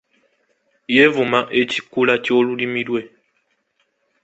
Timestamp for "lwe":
2.87-3.01